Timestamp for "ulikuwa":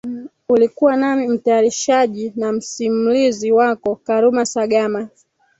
0.49-0.95